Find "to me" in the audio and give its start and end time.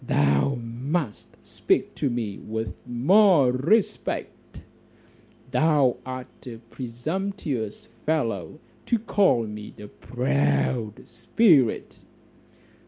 1.93-2.39